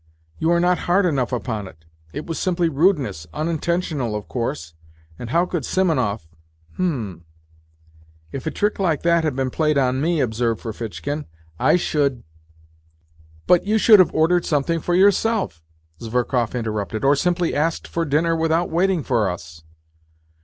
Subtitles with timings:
[0.39, 1.85] "You are not hard enough upon it.
[2.11, 4.73] It was simply rudeness unintentional, of course.
[5.19, 6.25] And how could Simonov...
[6.73, 7.23] h'm!""
[8.31, 11.27] If a trick like that had been played on me," observed Ferfitchkin,"
[11.69, 12.23] I should..."
[13.47, 15.61] NOTES FROM UNDERGROUND 107 "But you should have ordered something for yourself,"
[16.01, 19.61] Zverkov interrupted," or simply asked for dinner without waiting for us."